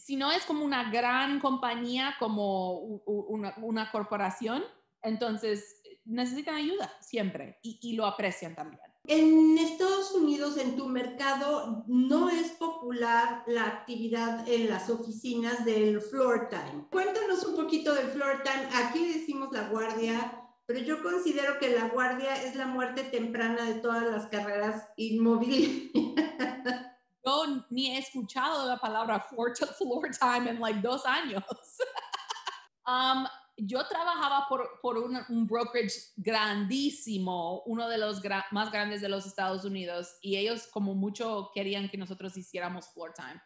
si 0.04 0.16
no 0.16 0.32
es 0.32 0.44
como 0.44 0.64
una 0.64 0.90
gran 0.90 1.38
compañía, 1.38 2.16
como 2.18 2.72
una, 3.06 3.92
corporación, 3.92 4.64
entonces 5.00 5.80
necesitan 6.04 6.56
ayuda 6.56 6.92
siempre 7.00 7.60
y, 7.62 7.92
lo 7.92 8.04
aprecian 8.04 8.56
también. 8.56 8.82
En 9.06 9.56
Estados 9.58 10.12
Unidos, 10.12 10.56
en 10.58 10.76
tu 10.76 10.88
mercado, 10.88 11.84
no 11.86 12.30
es 12.30 12.50
popular 12.50 13.44
la 13.46 13.66
actividad 13.66 14.48
en 14.48 14.70
las 14.70 14.90
oficinas 14.90 15.64
del 15.64 16.00
floor 16.00 16.48
time. 16.48 16.86
Cuéntanos 16.90 17.44
un 17.44 17.54
poquito 17.54 17.94
del 17.94 18.08
floor 18.08 18.42
time. 18.42 18.68
Aquí 18.84 19.06
decimos 19.06 19.52
la 19.52 19.68
guardia, 19.68 20.48
pero 20.66 20.80
yo 20.80 21.00
considero 21.00 21.60
que 21.60 21.70
la 21.70 21.88
guardia 21.88 22.42
es 22.42 22.56
la 22.56 22.66
muerte 22.66 23.04
temprana 23.04 23.64
de 23.64 23.74
todas 23.74 24.04
las 24.04 24.26
carreras 24.26 24.88
inmobiliarias. 24.96 25.92
Yo 27.24 27.64
ni 27.70 27.94
he 27.94 27.98
escuchado 27.98 28.66
la 28.66 28.78
palabra 28.78 29.20
floor, 29.20 29.54
floor 29.56 30.10
time 30.18 30.50
en 30.50 30.60
like 30.60 30.80
dos 30.80 31.04
años. 31.06 31.42
um, 32.86 33.26
yo 33.56 33.86
trabajaba 33.86 34.46
por, 34.48 34.80
por 34.80 34.98
un, 34.98 35.18
un, 35.28 35.46
brokerage 35.46 36.12
grandísimo, 36.16 37.62
uno 37.66 37.88
de 37.88 37.98
los 37.98 38.20
gra 38.20 38.44
más 38.50 38.72
grandes 38.72 39.00
de 39.00 39.08
los 39.08 39.26
Estados 39.26 39.64
Unidos, 39.64 40.16
y 40.20 40.36
ellos 40.36 40.66
como 40.72 40.94
mucho 40.94 41.50
querían 41.54 41.88
que 41.88 41.98
nosotros 41.98 42.36
hiciéramos 42.36 42.88
floor 42.88 43.12
time. 43.12 43.40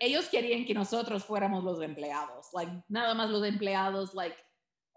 Ellos 0.00 0.28
querían 0.28 0.64
que 0.64 0.74
nosotros 0.74 1.24
fuéramos 1.24 1.64
los 1.64 1.82
empleados, 1.82 2.48
like 2.52 2.72
nada 2.88 3.14
más 3.14 3.30
los 3.30 3.44
empleados, 3.44 4.14
like 4.14 4.36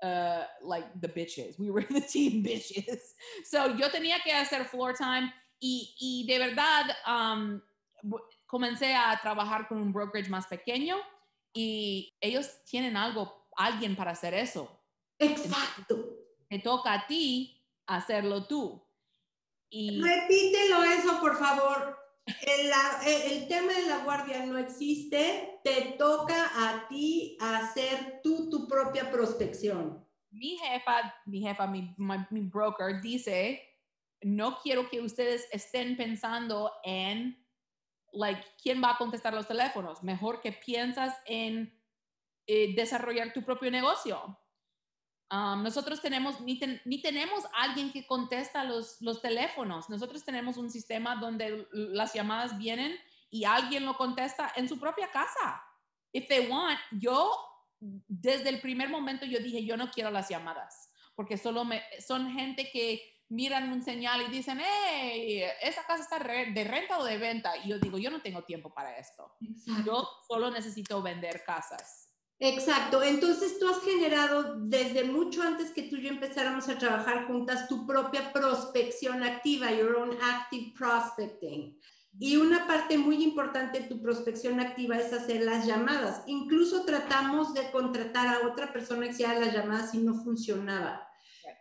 uh, 0.03 0.45
like 0.61 0.87
the 0.99 1.07
bitches. 1.07 1.59
We 1.59 1.69
were 1.69 1.85
the 1.89 2.01
team 2.01 2.43
bitches. 2.43 3.15
So 3.45 3.75
yo 3.75 3.89
tenía 3.89 4.19
que 4.23 4.31
hacer 4.31 4.65
floor 4.65 4.93
time 4.93 5.33
y, 5.59 5.95
y 5.99 6.25
de 6.27 6.39
verdad 6.39 6.95
um, 7.05 7.61
comencé 8.45 8.93
a 8.93 9.19
trabajar 9.21 9.67
con 9.67 9.77
un 9.81 9.93
brokerage 9.93 10.29
más 10.29 10.47
pequeño 10.47 10.97
y 11.53 12.15
ellos 12.21 12.63
tienen 12.65 12.97
algo 12.97 13.47
alguien 13.55 13.95
para 13.95 14.11
hacer 14.11 14.33
eso. 14.33 14.81
Exacto. 15.19 16.17
Te 16.49 16.59
toca 16.59 16.93
a 16.93 17.07
ti 17.07 17.63
hacerlo 17.85 18.47
tú. 18.47 18.85
Y... 19.69 20.01
Repítelo 20.01 20.83
eso, 20.83 21.19
por 21.19 21.37
favor. 21.37 21.97
El, 22.25 22.71
el, 23.31 23.47
tema 23.47 23.73
de 23.73 23.87
la 23.87 23.99
guardia 23.99 24.45
no 24.45 24.57
existe, 24.57 25.59
te 25.63 25.95
toca 25.97 26.51
a 26.55 26.87
ti 26.87 27.37
hacer 27.41 28.21
tú 28.23 28.49
tu 28.49 28.67
propia 28.67 29.11
prospección. 29.11 30.07
Mi 30.29 30.57
jefa, 30.57 31.13
mi 31.25 31.41
jefa, 31.41 31.67
mi, 31.67 31.93
mi 31.97 32.41
broker 32.41 33.01
dice, 33.01 33.61
no 34.21 34.59
quiero 34.61 34.89
que 34.89 35.01
ustedes 35.01 35.47
estén 35.51 35.97
pensando 35.97 36.71
en, 36.83 37.43
like, 38.13 38.43
quién 38.61 38.81
va 38.83 38.91
a 38.91 38.97
contestar 38.97 39.33
los 39.33 39.47
teléfonos. 39.47 40.03
Mejor 40.03 40.41
que 40.41 40.51
piensas 40.51 41.15
en 41.25 41.77
eh, 42.47 42.75
desarrollar 42.75 43.33
tu 43.33 43.43
propio 43.43 43.71
negocio. 43.71 44.37
Um, 45.31 45.63
nosotros 45.63 46.01
tenemos, 46.01 46.41
ni, 46.41 46.59
ni, 46.83 47.01
tenemos 47.01 47.45
alguien 47.53 47.91
que 47.91 48.05
contesta 48.05 48.65
los, 48.65 49.01
los 49.01 49.21
teléfonos. 49.21 49.89
Nosotros 49.89 50.25
tenemos 50.25 50.57
un 50.57 50.69
sistema 50.69 51.15
donde 51.15 51.67
las 51.71 52.13
llamadas 52.13 52.57
vienen 52.57 52.97
y 53.29 53.45
alguien 53.45 53.85
lo 53.85 53.95
contesta 53.95 54.51
en 54.55 54.67
su 54.67 54.77
propia 54.77 55.09
casa. 55.09 55.63
If 56.11 56.27
they 56.27 56.49
want, 56.49 56.77
yo 56.91 57.31
desde 57.79 58.49
el 58.49 58.61
primer 58.61 58.89
momento 58.89 59.25
yo 59.25 59.39
dije, 59.39 59.65
yo 59.65 59.77
no 59.77 59.89
quiero 59.89 60.11
las 60.11 60.29
llamadas, 60.29 60.91
porque 61.15 61.37
solo 61.37 61.65
me, 61.65 61.81
son 62.05 62.31
gente 62.31 62.69
que 62.71 63.10
miran 63.31 63.71
un 63.71 63.81
señal 63.81 64.21
y 64.21 64.31
dicen, 64.31 64.59
hey, 64.61 65.43
esa 65.61 65.83
casa 65.83 66.03
está 66.03 66.19
de 66.19 66.63
renta 66.63 66.99
o 66.99 67.03
de 67.03 67.17
venta. 67.17 67.53
Y 67.63 67.69
yo 67.69 67.79
digo, 67.79 67.97
yo 67.97 68.11
no 68.11 68.21
tengo 68.21 68.43
tiempo 68.43 68.73
para 68.73 68.97
esto. 68.97 69.31
Yo 69.85 70.07
solo 70.27 70.51
necesito 70.51 71.01
vender 71.01 71.43
casas. 71.45 72.09
Exacto, 72.43 73.03
entonces 73.03 73.59
tú 73.59 73.69
has 73.69 73.83
generado 73.83 74.55
desde 74.61 75.03
mucho 75.03 75.43
antes 75.43 75.69
que 75.69 75.83
tú 75.83 75.97
y 75.97 76.01
yo 76.01 76.09
empezáramos 76.09 76.67
a 76.69 76.77
trabajar 76.79 77.27
juntas 77.27 77.67
tu 77.67 77.85
propia 77.85 78.33
prospección 78.33 79.21
activa, 79.21 79.71
your 79.71 79.95
own 79.95 80.17
active 80.19 80.73
prospecting. 80.75 81.79
Y 82.19 82.37
una 82.37 82.65
parte 82.65 82.97
muy 82.97 83.23
importante 83.23 83.81
de 83.81 83.87
tu 83.87 84.01
prospección 84.01 84.59
activa 84.59 84.97
es 84.97 85.13
hacer 85.13 85.43
las 85.43 85.67
llamadas. 85.67 86.23
Incluso 86.25 86.83
tratamos 86.83 87.53
de 87.53 87.69
contratar 87.69 88.27
a 88.27 88.47
otra 88.47 88.73
persona 88.73 89.05
que 89.05 89.11
hiciera 89.11 89.39
las 89.39 89.53
llamadas 89.53 89.93
y 89.93 89.99
no 89.99 90.15
funcionaba. 90.15 91.10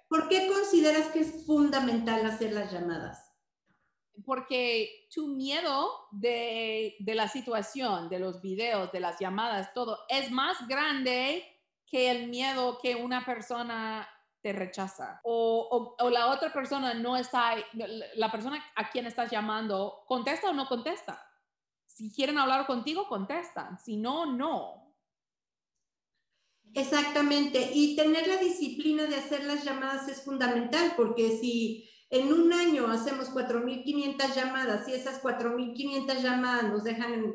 ¿Por 0.08 0.28
qué 0.28 0.49
consideras 0.49 1.08
que 1.08 1.20
es 1.20 1.46
fundamental 1.46 2.25
hacer 2.26 2.52
las 2.52 2.72
llamadas? 2.72 3.30
porque 4.25 5.08
tu 5.14 5.28
miedo 5.28 5.90
de, 6.10 6.96
de, 6.99 7.14
la 7.14 7.28
situación, 7.28 8.08
de 8.08 8.18
los 8.18 8.40
videos, 8.40 8.92
de 8.92 9.00
las 9.00 9.18
llamadas, 9.18 9.72
todo, 9.75 9.99
es 10.08 10.30
más 10.30 10.66
grande 10.68 11.44
que 11.87 12.10
el 12.10 12.28
miedo 12.28 12.78
que 12.82 12.94
una 12.94 13.25
persona 13.25 14.08
te 14.42 14.52
rechaza 14.52 15.20
o, 15.25 15.96
o, 15.99 16.10
la 16.10 16.28
otra 16.28 16.52
persona 16.52 16.94
no 16.94 17.16
está, 17.16 17.56
la 18.14 18.30
persona 18.30 18.64
a 18.75 18.88
quien 18.90 19.06
estás 19.06 19.30
llamando, 19.30 20.04
contesta 20.06 20.49
o 20.50 20.54
no 20.54 20.66
contesta. 20.66 21.26
Si 21.87 22.10
quieren 22.10 22.38
hablar 22.38 22.66
contigo, 22.66 23.06
contestan. 23.06 23.78
Si 23.78 23.96
no, 23.96 24.25
no. 24.25 24.79
Exactamente. 26.74 27.70
Y 27.74 27.96
tener 27.96 28.26
la 28.26 28.36
disciplina 28.36 29.06
de 29.06 29.16
hacer 29.16 29.44
las 29.44 29.64
llamadas 29.64 30.08
es 30.08 30.22
fundamental 30.22 30.94
porque 30.96 31.36
si 31.38 31.88
en 32.10 32.32
un 32.32 32.52
año 32.52 32.88
hacemos 32.88 33.32
4.500 33.32 34.34
llamadas 34.34 34.88
y 34.88 34.94
esas 34.94 35.22
4.500 35.22 36.22
llamadas 36.22 36.64
nos 36.64 36.82
dejan 36.84 37.34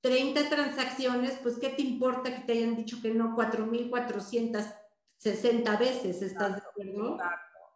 30 0.00 0.48
transacciones, 0.48 1.38
pues 1.42 1.58
¿qué 1.58 1.68
te 1.70 1.82
importa 1.82 2.34
que 2.34 2.42
te 2.42 2.52
hayan 2.52 2.76
dicho 2.76 3.02
que 3.02 3.10
no 3.10 3.36
4.460 3.36 5.78
veces? 5.78 6.22
¿Estás 6.22 6.56
de 6.56 6.62
acuerdo? 6.68 7.18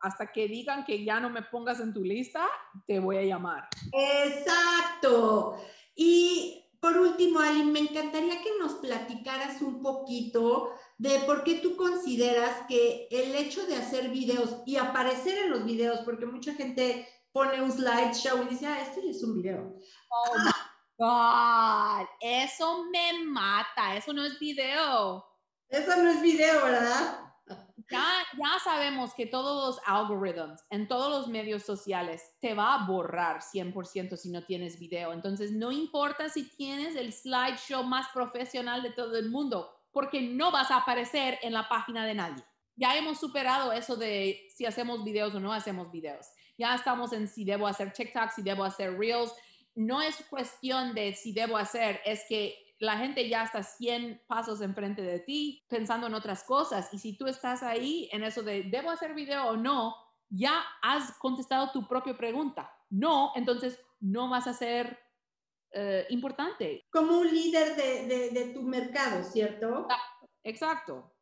Hasta 0.00 0.32
que 0.32 0.48
digan 0.48 0.84
que 0.84 1.04
ya 1.04 1.20
no 1.20 1.28
me 1.28 1.42
pongas 1.42 1.78
en 1.80 1.92
tu 1.92 2.02
lista, 2.02 2.48
te 2.86 2.98
voy 3.00 3.18
a 3.18 3.22
llamar. 3.22 3.68
Exacto. 3.92 5.60
Y 5.94 6.64
por 6.80 6.96
último, 6.96 7.40
Ali, 7.40 7.64
me 7.64 7.80
encantaría 7.80 8.42
que 8.42 8.58
nos 8.58 8.74
platicaras 8.74 9.60
un 9.60 9.82
poquito 9.82 10.72
de 11.00 11.19
por 11.21 11.45
qué 11.45 11.61
tú 11.61 11.76
consideras 11.76 12.66
que 12.69 13.09
el 13.11 13.35
hecho 13.35 13.66
de 13.66 13.75
hacer 13.75 14.11
videos 14.11 14.57
y 14.66 14.76
aparecer 14.76 15.38
en 15.38 15.50
los 15.50 15.64
videos, 15.64 16.00
porque 16.00 16.26
mucha 16.26 16.52
gente 16.52 17.09
pone 17.33 17.62
un 17.62 17.73
slideshow 17.73 18.42
y 18.42 18.50
dice, 18.50 18.66
ah, 18.66 18.83
esto 18.83 19.00
es 19.09 19.25
un 19.25 19.33
video. 19.33 19.78
Oh 20.11 20.38
my 20.45 20.50
God, 20.99 22.07
eso 22.21 22.85
me 22.90 23.25
mata, 23.25 23.97
eso 23.97 24.12
no 24.12 24.23
es 24.26 24.38
video. 24.38 25.25
Eso 25.71 25.97
no 25.97 26.11
es 26.11 26.21
video, 26.21 26.64
¿verdad? 26.64 27.21
Ya, 27.90 28.07
ya 28.37 28.59
sabemos 28.62 29.14
que 29.14 29.25
todos 29.25 29.69
los 29.69 29.83
algoritmos 29.87 30.61
en 30.69 30.87
todos 30.87 31.11
los 31.11 31.28
medios 31.28 31.62
sociales 31.62 32.23
te 32.40 32.52
va 32.52 32.75
a 32.75 32.87
borrar 32.87 33.40
100% 33.40 34.19
si 34.19 34.30
no 34.30 34.45
tienes 34.45 34.78
video. 34.78 35.14
Entonces, 35.14 35.50
no 35.50 35.73
importa 35.73 36.28
si 36.28 36.54
tienes 36.57 36.95
el 36.95 37.11
slideshow 37.11 37.85
más 37.85 38.09
profesional 38.12 38.83
de 38.83 38.90
todo 38.90 39.16
el 39.16 39.30
mundo, 39.30 39.79
porque 39.92 40.23
no 40.23 40.50
vas 40.50 40.70
a 40.70 40.78
aparecer 40.78 41.38
en 41.42 41.52
la 41.52 41.68
página 41.68 42.04
de 42.06 42.14
nadie. 42.14 42.44
Ya 42.76 42.97
hemos 42.97 43.18
superado 43.18 43.73
eso 43.73 43.97
de 43.97 44.49
si 44.54 44.64
hacemos 44.64 45.04
videos 45.04 45.35
o 45.35 45.40
no 45.40 45.52
hacemos 45.52 45.90
videos. 45.90 46.26
Ya 46.56 46.75
estamos 46.75 47.12
en 47.12 47.28
si 47.28 47.44
debo 47.44 47.66
hacer 47.66 47.92
TikTok, 47.92 48.30
si 48.30 48.42
debo 48.42 48.64
hacer 48.64 48.99
Reels. 48.99 49.32
No 49.75 50.00
es 50.00 50.16
cuestión 50.28 50.94
de 50.94 51.14
si 51.14 51.32
debo 51.32 51.56
hacer, 51.56 52.00
es 52.04 52.25
que 52.28 52.56
la 52.78 52.97
gente 52.97 53.28
ya 53.28 53.44
está 53.44 53.62
100 53.62 54.23
pasos 54.26 54.62
enfrente 54.62 55.02
de 55.02 55.20
ti 55.20 55.62
pensando 55.68 56.06
en 56.06 56.14
otras 56.14 56.42
cosas. 56.44 56.88
Y 56.92 56.99
si 56.99 57.16
tú 57.16 57.26
estás 57.26 57.62
ahí 57.62 58.09
en 58.12 58.25
eso 58.25 58.42
de 58.42 58.62
debo 58.62 58.90
hacer 58.90 59.14
video 59.14 59.49
o 59.49 59.56
no, 59.56 59.94
ya 60.30 60.62
has 60.80 61.12
contestado 61.18 61.70
tu 61.73 61.87
propia 61.87 62.16
pregunta. 62.16 62.73
No, 62.88 63.32
entonces 63.35 63.78
no 64.00 64.30
vas 64.30 64.47
a 64.47 64.54
ser 64.54 64.99
eh, 65.72 66.06
importante. 66.10 66.86
Como 66.90 67.18
un 67.18 67.32
líder 67.32 67.76
de, 67.76 68.30
de, 68.30 68.52
tu 68.52 68.62
mercado, 68.62 69.22
¿cierto? 69.24 69.86
Exacto. 70.42 71.14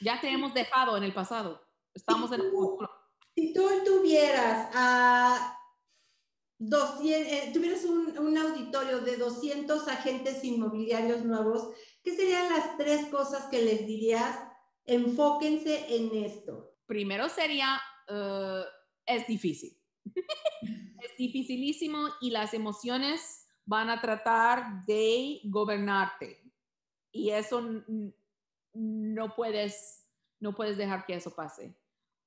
Ya 0.00 0.20
te 0.20 0.30
hemos 0.30 0.54
dejado 0.54 0.96
en 0.96 1.02
el 1.02 1.12
pasado. 1.12 1.60
Estamos 1.92 2.30
en 2.32 2.42
el 2.42 2.50
futuro. 2.50 2.88
Si 3.34 3.52
tú 3.52 3.68
tuvieras 3.84 4.70
a 4.74 5.58
200, 6.58 7.32
eh, 7.32 7.50
tuvieras 7.52 7.84
un, 7.84 8.16
un, 8.18 8.38
auditorio 8.38 9.00
de 9.00 9.16
200 9.16 9.88
agentes 9.88 10.44
inmobiliarios 10.44 11.24
nuevos, 11.24 11.70
¿qué 12.02 12.14
serían 12.14 12.50
las 12.50 12.76
tres 12.76 13.06
cosas 13.06 13.46
que 13.46 13.62
les 13.62 13.86
dirías? 13.86 14.38
Enfóquense 14.84 15.96
en 15.96 16.24
esto. 16.24 16.76
Primero 16.86 17.28
sería, 17.28 17.80
uh, 18.08 18.64
es 19.04 19.26
difícil. 19.26 19.80
es 21.02 21.16
dificilísimo 21.16 22.08
y 22.20 22.30
las 22.30 22.54
emociones 22.54 23.47
van 23.68 23.90
a 23.90 24.00
tratar 24.00 24.86
de 24.86 25.42
gobernarte. 25.44 26.42
Y 27.12 27.30
eso 27.30 27.62
no 28.72 29.34
puedes, 29.36 30.08
no 30.40 30.54
puedes 30.54 30.78
dejar 30.78 31.04
que 31.04 31.14
eso 31.14 31.34
pase, 31.34 31.76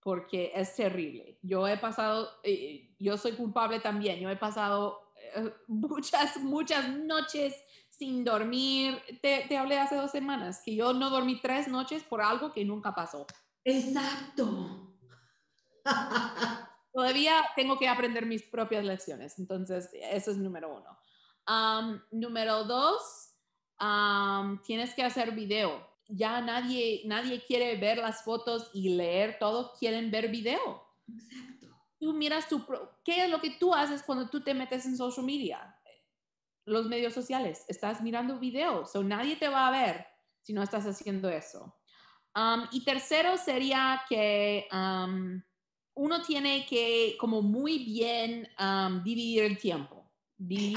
porque 0.01 0.51
es 0.53 0.75
terrible. 0.75 1.39
Yo 1.41 1.67
he 1.67 1.77
pasado, 1.77 2.29
eh, 2.43 2.95
yo 3.00 3.17
soy 3.17 3.31
culpable 3.31 3.79
también, 3.79 4.19
yo 4.19 4.29
he 4.29 4.38
pasado 4.38 5.13
eh, 5.36 5.51
muchas, 5.67 6.38
muchas 6.38 6.88
noches 6.89 7.55
sin 7.89 8.24
dormir. 8.24 9.01
Te, 9.24 9.45
te, 9.50 9.57
hablé 9.57 9.79
hace 9.79 9.95
dos 9.95 10.12
semanas 10.12 10.62
que 10.63 10.75
yo 10.75 10.93
no 10.93 11.10
dormí 11.10 11.41
tres 11.41 11.67
noches 11.67 12.03
por 12.03 12.21
algo 12.21 12.53
que 12.53 12.63
nunca 12.63 12.93
pasó. 12.93 13.25
Exacto. 13.63 14.95
Todavía 16.93 17.41
tengo 17.55 17.79
que 17.79 17.88
aprender 17.88 18.27
mis 18.27 18.43
propias 18.43 18.86
lecciones, 18.86 19.39
entonces 19.39 19.89
eso 19.93 20.29
es 20.29 20.38
número 20.38 20.75
uno. 20.75 21.01
Um, 21.48 22.00
número 22.12 22.63
dos, 22.63 23.36
um, 23.79 24.62
tienes 24.63 24.93
que 24.93 25.03
hacer 25.03 25.31
video. 25.31 25.86
Ya 26.07 26.41
nadie, 26.41 27.01
nadie 27.05 27.43
quiere 27.45 27.77
ver 27.77 27.98
las 27.98 28.24
fotos 28.24 28.69
y 28.74 28.89
leer 28.89 29.38
todo, 29.39 29.74
quieren 29.79 30.12
ver 30.12 30.29
video. 30.29 30.83
Exacto. 31.07 31.67
Tú 32.00 32.13
miras 32.13 32.48
tu, 32.48 32.65
¿qué 33.03 33.25
es 33.25 33.29
lo 33.29 33.39
que 33.39 33.51
tú 33.51 33.74
haces 33.74 34.03
cuando 34.03 34.29
tú 34.29 34.41
te 34.41 34.53
metes 34.53 34.86
en 34.86 34.98
social 34.98 35.25
media? 35.25 35.77
Los 36.65 36.88
medios 36.88 37.13
sociales, 37.13 37.65
estás 37.67 38.01
mirando 38.01 38.39
videos, 38.39 38.95
o 38.95 39.03
nadie 39.03 39.36
te 39.36 39.48
va 39.48 39.67
a 39.67 39.71
ver 39.71 40.05
si 40.41 40.53
no 40.53 40.62
estás 40.62 40.86
haciendo 40.86 41.29
eso. 41.29 41.75
Um, 42.36 42.65
y 42.71 42.83
tercero 42.86 43.38
sería 43.38 44.03
que 44.07 44.67
uno 45.93 46.21
tiene 46.21 46.65
que 46.65 47.17
como 47.19 47.41
muy 47.41 47.79
bien 47.79 48.48
dividir 49.03 49.43
el 49.43 49.57
tiempo. 49.57 50.00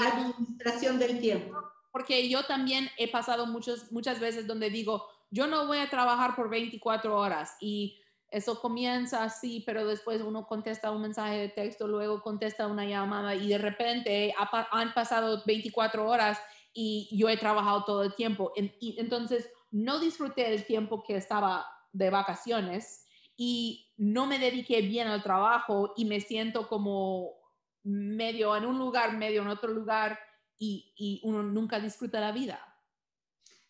Administración 0.01 0.99
del 0.99 1.19
tiempo. 1.19 1.57
Porque 1.91 2.29
yo 2.29 2.43
también 2.43 2.89
he 2.97 3.09
pasado 3.09 3.45
muchas, 3.47 3.91
muchas 3.91 4.19
veces 4.19 4.47
donde 4.47 4.69
digo, 4.69 5.07
yo 5.31 5.47
no 5.47 5.65
voy 5.65 5.79
a 5.79 5.89
trabajar 5.89 6.35
por 6.35 6.49
24 6.49 7.17
horas 7.17 7.55
y 7.59 7.99
eso 8.29 8.59
comienza 8.59 9.23
así, 9.23 9.63
pero 9.65 9.87
después 9.87 10.21
uno 10.21 10.45
contesta 10.45 10.91
un 10.91 11.01
mensaje 11.01 11.37
de 11.37 11.49
texto, 11.49 11.87
luego 11.87 12.21
contesta 12.21 12.67
una 12.67 12.85
llamada 12.85 13.33
y 13.33 13.47
de 13.47 13.57
repente 13.57 14.33
han 14.71 14.93
pasado 14.93 15.41
24 15.45 16.07
horas 16.07 16.39
y 16.73 17.07
yo 17.11 17.29
he 17.29 17.37
trabajado 17.37 17.85
todo 17.85 18.03
el 18.03 18.13
tiempo. 18.15 18.51
Y 18.55 18.99
entonces 18.99 19.49
no 19.71 19.99
disfruté 19.99 20.53
el 20.53 20.65
tiempo 20.65 21.03
que 21.03 21.15
estaba 21.15 21.65
de 21.93 22.09
vacaciones 22.09 23.05
y 23.37 23.93
no 23.97 24.25
me 24.25 24.39
dediqué 24.39 24.81
bien 24.81 25.07
al 25.07 25.23
trabajo 25.23 25.93
y 25.95 26.05
me 26.05 26.19
siento 26.19 26.67
como 26.67 27.44
medio 27.85 28.55
en 28.57 28.65
un 28.65 28.79
lugar, 28.79 29.15
medio 29.15 29.43
en 29.43 29.47
otro 29.47 29.71
lugar 29.71 30.19
y, 30.57 31.21
uno 31.23 31.43
nunca 31.43 31.79
disfruta 31.79 32.19
la 32.19 32.31
vida. 32.31 32.59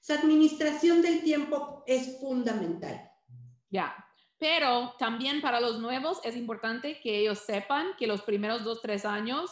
Esa 0.01 0.15
administración 0.15 1.01
del 1.01 1.23
tiempo 1.23 1.83
es 1.85 2.19
fundamental. 2.19 3.11
Ya, 3.69 3.95
pero 4.37 4.93
también 4.97 5.41
para 5.41 5.59
los 5.59 5.79
nuevos 5.79 6.19
es 6.23 6.35
importante 6.35 6.99
que 7.01 7.19
ellos 7.19 7.39
sepan 7.39 7.95
que 7.97 8.07
los 8.07 8.21
primeros 8.21 8.63
dos, 8.63 8.81
tres 8.81 9.03
años 9.05 9.49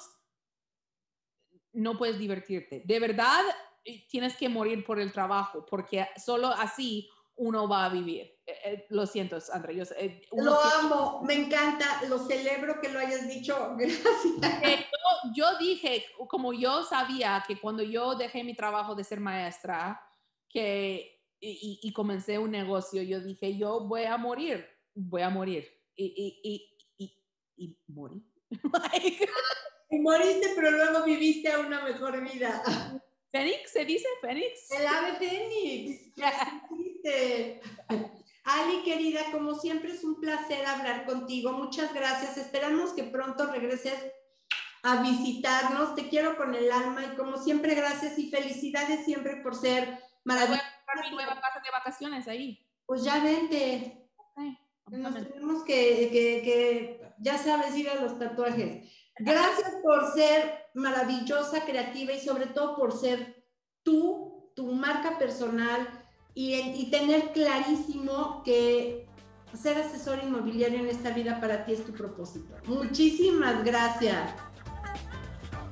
no 1.74 1.98
puedes 1.98 2.20
divertirte. 2.20 2.84
De 2.86 3.00
verdad, 3.00 3.44
eh, 3.84 4.08
tienes 4.08 4.38
que 4.38 4.48
morir 4.48 4.86
por 4.86 5.00
el 5.00 5.12
trabajo, 5.12 5.66
porque 5.66 6.08
solo 6.24 6.48
así 6.48 7.10
uno 7.36 7.68
va 7.68 7.86
a 7.86 7.90
vivir. 7.90 8.34
Eh, 8.46 8.56
eh, 8.66 8.86
lo 8.90 9.06
siento, 9.06 9.38
André. 9.52 9.82
lo 10.34 10.60
amo, 10.60 11.22
me 11.24 11.34
encanta, 11.34 12.02
lo 12.08 12.20
celebro 12.20 12.80
que 12.82 12.90
lo 12.90 13.00
hayas 13.00 13.28
dicho. 13.28 13.74
Gracias. 13.78 14.86
Yo, 15.36 15.58
dije, 15.58 16.06
como 16.28 16.54
yo 16.54 16.84
sabía 16.84 17.44
que 17.48 17.60
cuando 17.60 17.84
yo 17.84 18.16
dejé 18.16 18.44
mi 18.44 18.56
trabajo 18.56 18.96
de 18.96 19.04
ser 19.04 19.20
maestra, 19.20 20.02
que 20.50 21.22
y, 21.40 21.80
y, 21.82 21.92
comencé 21.92 22.40
un 22.40 22.52
negocio, 22.52 23.02
yo 23.02 23.20
dije, 23.20 23.58
yo 23.58 23.82
voy 23.82 24.04
a 24.06 24.18
morir, 24.18 24.66
voy 24.94 25.22
a 25.22 25.30
morir. 25.30 25.68
Y, 25.96 26.40
y, 26.44 26.86
y, 26.98 27.18
y 27.58 27.78
morí. 27.88 28.24
y 29.90 30.00
moriste, 30.00 30.54
pero 30.56 30.72
luego 30.72 31.04
viviste 31.04 31.58
una 31.58 31.84
mejor 31.84 32.22
vida. 32.24 32.64
¿Fénix? 33.34 33.72
¿Se 33.72 33.84
dice 33.84 34.08
Fénix? 34.22 34.70
El 34.70 34.86
ave 34.86 35.14
Fénix. 35.18 36.14
Ali, 38.46 38.84
querida, 38.84 39.22
como 39.32 39.56
siempre 39.56 39.92
es 39.92 40.04
un 40.04 40.20
placer 40.20 40.64
hablar 40.68 41.06
contigo. 41.06 41.52
Muchas 41.52 41.92
gracias. 41.96 42.38
Esperamos 42.38 42.94
que 42.94 43.06
pronto 43.06 43.48
regreses 43.48 43.96
a 44.84 45.02
visitarnos. 45.02 45.96
Te 45.96 46.10
quiero 46.10 46.38
con 46.38 46.54
el 46.54 46.72
alma 46.72 47.06
y 47.06 47.16
como 47.16 47.38
siempre, 47.38 47.74
gracias 47.74 48.20
y 48.20 48.30
felicidades 48.30 49.04
siempre 49.04 49.38
por 49.38 49.56
ser 49.56 49.98
maravillosa. 50.26 50.64
Voy 50.94 51.04
a 51.04 51.10
mi 51.10 51.16
nueva 51.16 51.42
casa 51.42 51.60
de 51.60 51.72
vacaciones 51.72 52.28
ahí. 52.28 52.64
Pues 52.86 53.04
ya 53.04 53.24
vente. 53.24 54.12
Nos 54.92 55.16
tenemos 55.16 55.64
que, 55.64 56.10
que, 56.12 56.42
que, 56.44 57.02
ya 57.18 57.40
sabes, 57.40 57.76
ir 57.76 57.90
a 57.90 57.96
los 57.96 58.20
tatuajes. 58.20 58.88
Gracias 59.20 59.72
por 59.84 60.12
ser 60.14 60.64
maravillosa, 60.74 61.66
creativa 61.66 62.14
y 62.14 62.20
sobre 62.20 62.48
todo 62.48 62.76
por 62.76 62.92
ser 62.98 63.44
tú, 63.84 64.52
tu 64.56 64.72
marca 64.72 65.18
personal 65.20 65.88
y, 66.34 66.90
tener 66.90 67.32
clarísimo 67.32 68.42
que 68.44 69.08
ser 69.54 69.78
asesor 69.78 70.20
inmobiliario 70.24 70.80
en 70.80 70.88
esta 70.88 71.12
vida 71.12 71.40
para 71.40 71.64
ti 71.66 71.74
es 71.74 71.86
tu 71.86 71.94
propósito. 71.94 72.56
Muchísimas 72.66 73.64
gracias. 73.64 74.32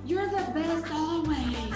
You're 0.06 0.30
the 0.30 0.52
best 0.54 0.92
always. 0.92 1.71